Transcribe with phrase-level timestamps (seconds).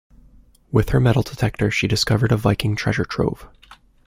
[0.71, 3.47] With her metal detector she discovered a Viking treasure trove.